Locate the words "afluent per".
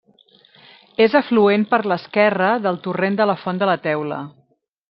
1.19-1.81